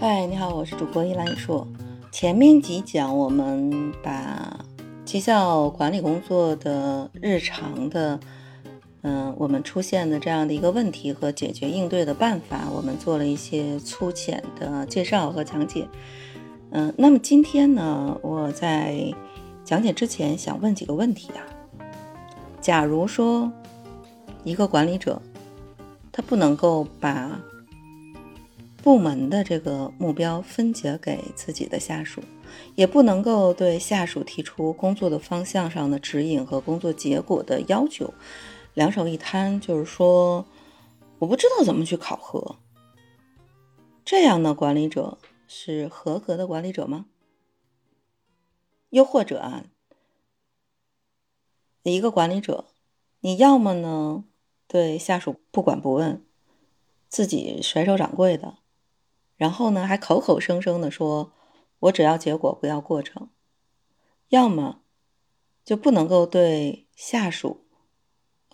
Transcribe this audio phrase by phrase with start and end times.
[0.00, 1.68] 嗨，你好，我是主播依兰雨硕。
[2.10, 4.64] 前面几讲我们把
[5.04, 8.18] 绩效管理工作的日常的，
[9.02, 15.86] 嗯，我们出现的这样的一个问题和解决应对的办法，我们做了一些粗浅的介绍和讲解。
[16.70, 19.14] 嗯，那么今天呢，我在
[19.66, 21.44] 讲解之前想问几个问题啊。
[22.58, 23.52] 假如说
[24.44, 25.20] 一个管理者，
[26.10, 27.38] 他不能够把
[28.82, 32.22] 部门的这个目标分解给自己的下属，
[32.74, 38.12] 也不能够对下属提出工作的方向上的指引和工作结果的要求，
[38.74, 40.46] 两手一摊，就是说
[41.18, 42.56] 我不知道怎么去考核。
[44.04, 47.06] 这样的管理者是合格的管理者吗？
[48.88, 49.66] 又或者啊，
[51.82, 52.64] 一个管理者，
[53.20, 54.24] 你要么呢
[54.66, 56.24] 对下属不管不问，
[57.08, 58.56] 自己甩手掌柜的。
[59.40, 61.32] 然后呢，还口口声声的说，
[61.78, 63.30] 我只要结果，不要过程。
[64.28, 64.82] 要么
[65.64, 67.64] 就不能够对下属，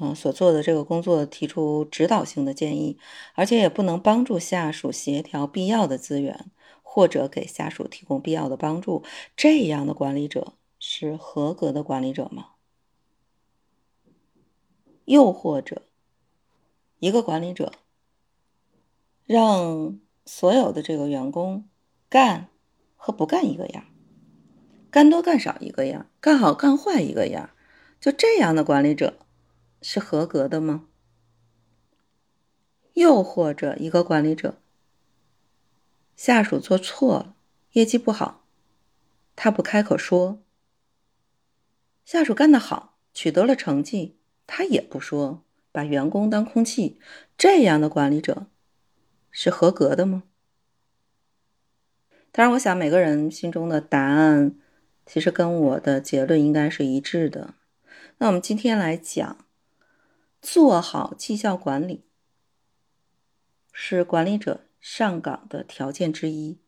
[0.00, 2.98] 嗯，所做的这个工作提出指导性的建议，
[3.34, 6.50] 而且也不能帮助下属协调必要的资源，
[6.82, 9.04] 或者给下属提供必要的帮助。
[9.36, 12.54] 这样的管理者是合格的管理者吗？
[15.04, 15.82] 又或者，
[16.98, 17.72] 一个管理者
[19.24, 20.00] 让。
[20.24, 21.68] 所有的这个员工
[22.08, 22.48] 干
[22.96, 23.84] 和不干一个样，
[24.90, 27.50] 干多干少一个样，干好干坏一个样，
[28.00, 29.18] 就这样的管理者
[29.80, 30.86] 是合格的吗？
[32.94, 34.60] 又或者一个管理者
[36.14, 37.36] 下属做错了，
[37.72, 38.44] 业绩不好，
[39.34, 40.42] 他不开口说；
[42.04, 45.42] 下属干得好，取得了成绩，他也不说，
[45.72, 47.00] 把员工当空气，
[47.36, 48.46] 这样的管理者。
[49.32, 50.22] 是合格的吗？
[52.30, 54.54] 当然，我想每个人心中的答案
[55.04, 57.54] 其实跟我的结论应该是一致的。
[58.18, 59.44] 那我们今天来讲，
[60.40, 62.04] 做好绩效管理
[63.72, 66.58] 是管理者上岗的条件之一。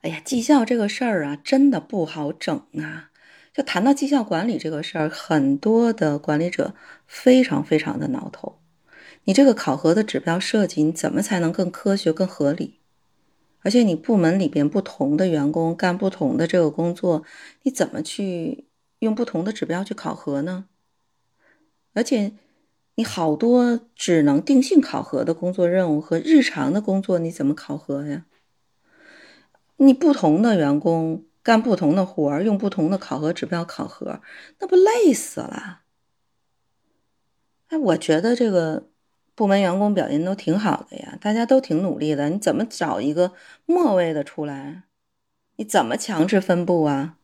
[0.00, 3.10] 哎呀，绩效这个事儿啊，真的不好整啊！
[3.52, 6.74] 就谈到绩效管理这个事儿，很多的管理者
[7.06, 8.60] 非常非常的挠头。
[9.28, 12.80] 你这个考核的指标设计，你怎么才能更科学、更合理？
[13.60, 17.22] 而且你部门里边不同的员工干不同的这个工作，
[17.62, 18.68] 你怎么去
[19.00, 20.64] 用不同的指标去考核呢？
[21.92, 22.32] 而且
[22.94, 28.24] 你好多只能定性考核的工作任务和日常的工作，你怎么考核呀？
[29.76, 34.22] 你不同的员工干不同的活儿，用不同的考核指标考核，
[34.60, 35.82] 那不累死了？
[37.66, 38.88] 哎，我觉得这个。
[39.38, 42.28] 部门员工表现都挺好的呀，大家都挺努力的。
[42.28, 43.30] 你怎么找一个
[43.66, 44.82] 末位的出来？
[45.54, 47.18] 你怎么强制分布啊？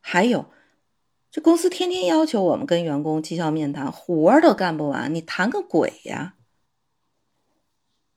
[0.00, 0.46] 还有，
[1.30, 6.34] 这公司天天要求我们跟员工绩效面谈，活儿都干不完，你谈个鬼呀！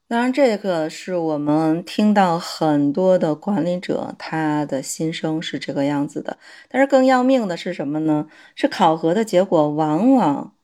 [0.07, 6.39] 当然，这个是我们听到很多的管理者他的心声是这个样子的。
[6.69, 8.27] 但是更要命的是什么呢？
[8.55, 10.55] 是考核的结果往往。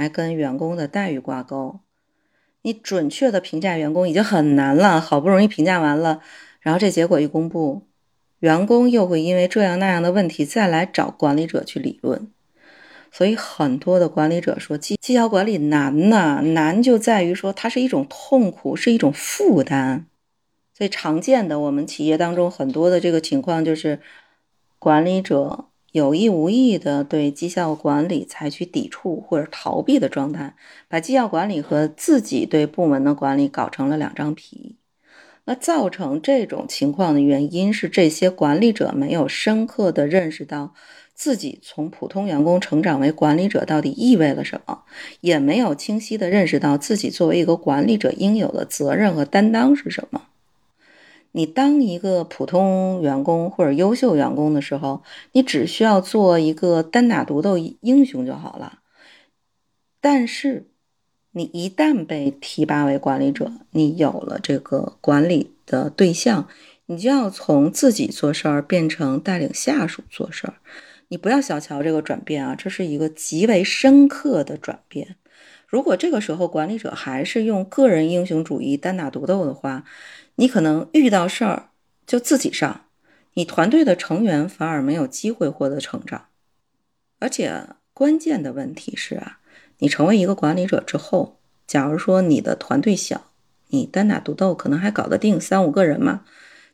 [0.00, 1.80] 还跟员工的待遇挂钩，
[2.62, 6.22] 你准确的评价员工已经很难了，好不容易评价完了，
[6.60, 7.82] 然后这结果一公布，
[8.38, 12.30] 员工又会因为这样那样的问题再来找管理者去理论，
[13.12, 20.06] 所以很多的管理者说绩绩效管理难呐，难就在于说它是一种痛苦，是一种负担，
[20.72, 24.00] 所以常见的我们企业当中很多的这个情况就是
[24.78, 25.66] 管理者。
[25.92, 30.54] 有意无意的对绩效管理采取抵触或者逃避的状态，
[30.88, 34.76] 把绩效管理和自己对部门的管理搞成了两张皮。
[35.46, 40.74] 那造成这种情况的原因是，这些管理者没有深刻的认识到
[41.12, 44.82] 自己从普通员工成长为管理者到底意味了什么，
[45.20, 50.22] 也没有清晰的认识到自己作为一个管理者应有的责任和担当是什么。
[51.32, 58.80] 你当一个普通员工或者优秀员工的时候，你只需要做一个单打独斗英雄就好了。
[60.00, 60.66] 但是，
[61.32, 66.48] 你一旦被提拔为管理者，你有了这个管理的对象，
[66.86, 70.54] 你就要从自己做事儿变成带领下属做事儿。
[71.08, 75.16] 你不要小瞧这个转变啊，这是一个极为深刻的转变。
[75.66, 79.84] 如果这个时候管理者还是用个人英雄主义单打独斗的话，
[80.40, 81.68] 你可能遇到事儿
[82.06, 82.86] 就自己上，
[83.34, 86.28] 你团队的成员反而没有机会获得成长。
[87.18, 89.40] 而且关键的问题是啊，
[89.80, 93.32] 你成为一个管理者之后，假如说你的团队小，
[93.68, 96.24] 你单打独斗可能还搞得定三五个人嘛。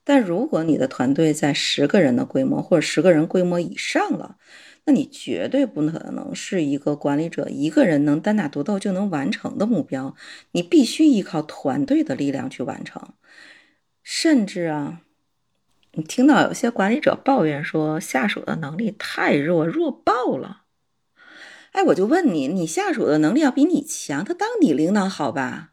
[0.05, 4.37] 但如果你的团队在十个人的规模或者十个人规模以上了，
[4.85, 10.15] 那你绝对不可能是一个管理者一个人能单打独斗就能完成的目标，
[10.53, 13.03] 你必须依靠团队的力量去完成。
[14.19, 15.03] 甚至啊，
[15.93, 20.63] 你听到有些管理者抱怨说下属的能力太弱，弱爆了。
[21.73, 25.73] 哎，我就问你，你下属的能力要比你强，他当你领导好吧？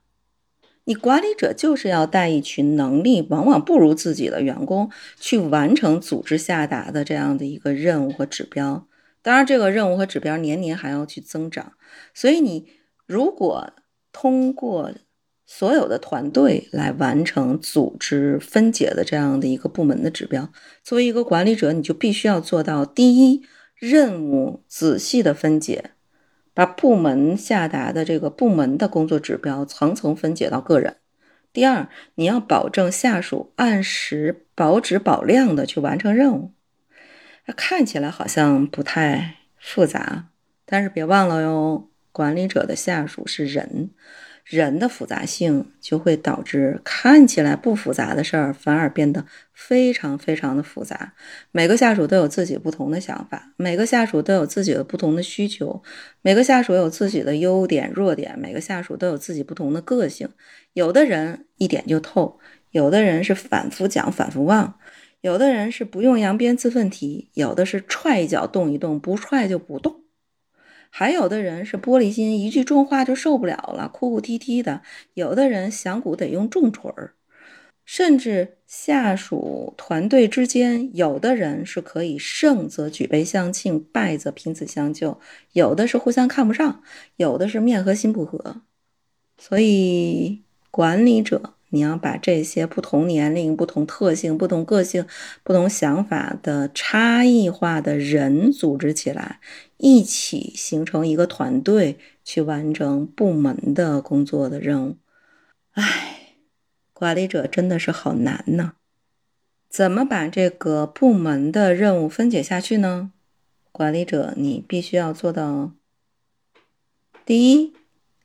[0.84, 8.86] 你管理者就是要带一群能力往往不如自己的员工去完成组织下达的这样的一个任务和指标。
[9.22, 11.72] 当然，这个任务和指标年年还要去增长。
[12.14, 12.68] 所以，你
[13.06, 13.72] 如果
[14.12, 14.92] 通过
[15.46, 20.50] 所有的团队来完成组织分解的这样的一个部门的指标，
[20.84, 23.44] 作为一个管理者，你就必须要做到：第一，
[23.76, 25.92] 任务仔细的分解。
[26.56, 30.98] 把部门下达的这个部门的工作指标层层分解到个人。
[31.52, 36.52] 第二，你要保证下属按时保质保量的去完成任务。
[37.58, 40.30] 看起来好像不太复杂，
[40.64, 43.90] 但是别忘了哟，管理者的下属是人。
[44.44, 51.14] 人的复杂性就会导致看起来不复杂的事儿反而变得非常非常的复杂。
[51.52, 55.82] 每个下属都有自己不同的想法，每个下属都有自己的不同的需求，
[56.22, 60.28] 每个下属有自己的优点弱点，每个下属都有自己不同的个性。
[60.74, 62.38] 有的人一点就透，
[62.72, 64.78] 有的人是反复讲反复忘，
[65.22, 70.03] 有的人是不用扬鞭自奋蹄，有的是踹一脚动一动，不踹就不动。
[70.96, 74.82] 还有的人是玻璃心，一句重话就受不了了，哭哭啼啼的；
[75.16, 77.16] 有的人响鼓得用重锤儿，
[77.84, 85.18] 甚至下属团队之间，有的人是可以胜则举杯相庆，败则拼死相救；
[85.54, 86.84] 有的是互相看不上，
[87.18, 88.62] 有的是面和心不和。
[89.40, 91.56] 所以，管理者。
[91.74, 95.08] 你要把这些不同年龄、不同特性、不同个性、
[95.44, 99.40] 不同想法的差异化的人组织起来，
[99.86, 104.96] 一起形成一个团队，去完成部门的工作的任务。
[105.72, 106.38] 唉，
[106.94, 108.76] 管理者真的是好难呢。
[109.68, 113.12] 怎么把这个部门的任务分解下去呢？
[113.74, 115.74] 管理者，你必须要做到：
[117.26, 117.74] 第一，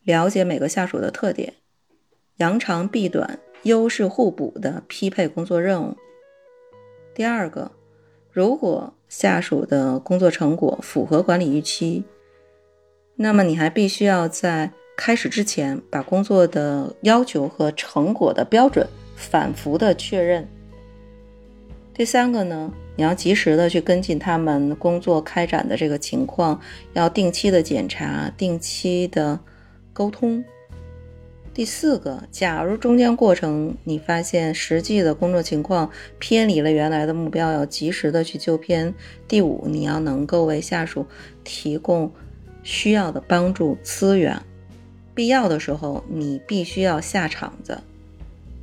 [0.03, 1.55] 了解每个下属的特点。
[2.37, 5.97] 扬长避短、优势互补的匹配工作任务。
[7.13, 7.73] 第二个，
[8.31, 12.05] 如果下属的工作成果符合管理预期，
[13.15, 20.47] 那么你还必须要在开始之前把工作的要求和成果的标准反复的确认。
[21.93, 26.57] 第三个呢，你要及时的去跟进他们工作开展的这个情况，
[26.93, 29.37] 要定期的检查、定期的
[29.91, 30.41] 沟通。
[31.59, 38.93] 第四个，假如中间过程你发现实际的工作情况偏离了原来的目标，要及时的去纠偏。
[39.27, 41.05] 第五，你要能够为下属
[41.43, 42.09] 提供
[42.63, 44.41] 需要的帮助资源，
[45.13, 47.77] 必要的时候你必须要下场子，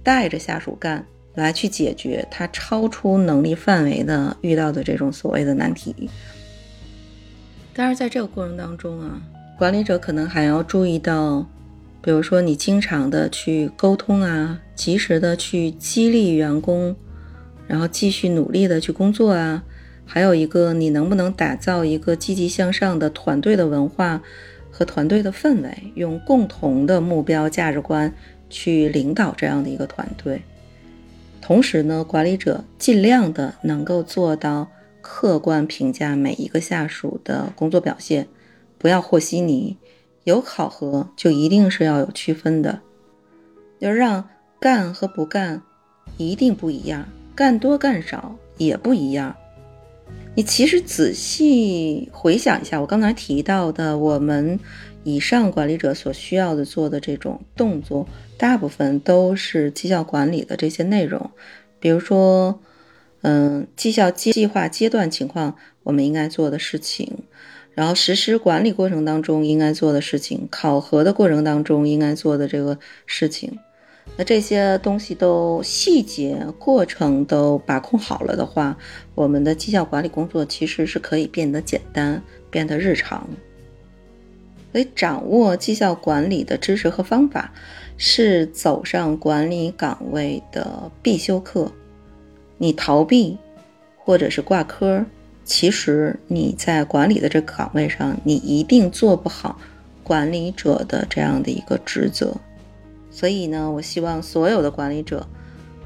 [0.02, 1.04] 带着下属干，
[1.34, 6.08] 来去解决他超出能力范围的遇到的这种所谓的难题。
[7.74, 9.20] 但是在这个过程当中啊，
[9.58, 11.46] 管理者可能还要注意到。
[12.06, 16.94] 比如说，你经常的去沟通啊，及时的去激励员工，
[17.66, 19.64] 然后继续努力的去工作啊。
[20.04, 24.22] 还有一个，你能不能打造一个积极向上的团队的文化
[24.70, 28.14] 和团队的氛围，用共同的目标价值观
[28.48, 30.42] 去领导这样的一个团队。
[31.40, 34.68] 同时呢，管理者尽量的能够做到
[35.00, 38.28] 客观评价每一个下属的工作表现，
[38.78, 39.76] 不要和稀泥。
[40.26, 42.80] 有考核就一定是要有区分的，
[43.80, 44.28] 就让
[44.58, 45.62] 干和不干
[46.16, 49.36] 一定不一样，干多干少也不一样。
[50.34, 54.58] 你其实仔细回想一下，我刚才提到的我们
[55.04, 61.30] 以上管理者所需要的做的这种动作，大部分都是绩效管理的这些内容，
[61.78, 62.58] 比如说，
[63.22, 65.54] 嗯，绩效计划阶段情况，
[65.84, 67.22] 我们应该做的事情。
[67.76, 73.58] 然后实施管理过程当中应该做的事情，考核的过程当中应该做的这个事情，
[74.16, 78.74] 那这些东西都细节过程都把控好了的话，
[79.14, 83.28] 我们的绩效管理工作其实是可以变得简单，变得日常。
[84.72, 87.52] 所以掌握绩效管理的知识和方法，
[87.98, 91.70] 是走上管理岗位的必修课。
[92.56, 93.36] 你逃避，
[93.98, 95.04] 或者是挂科。
[95.46, 99.58] 其实你在管理的这个岗位上，你一定做不好
[100.02, 102.36] 管理者的这样的一个职责。
[103.10, 105.26] 所以呢，我希望所有的管理者，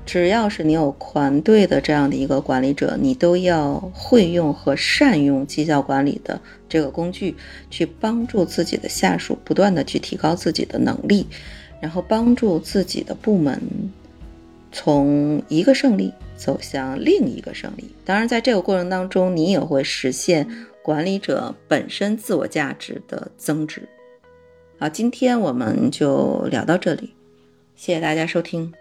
[0.04, 7.36] 只要是你有团队的这样的一个管理者，你都要会用和善用绩效管理的这个工具，
[7.70, 11.26] 去帮助自己的下属不断的去提高自己的能力，
[11.80, 13.60] 然后帮助自己的部门
[14.72, 17.94] 从一个胜利走向另一个胜利。
[18.04, 20.48] 当然，在这个过程当中，你也会实现
[20.82, 23.88] 管理者本身自我价值的增值。
[24.78, 27.14] 好，今天我们就聊到这里，
[27.76, 28.72] 谢谢大家收听。